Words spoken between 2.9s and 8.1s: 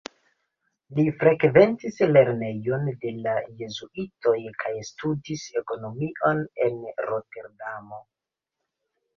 de la jezuitoj kaj studis ekonomion en Roterdamo.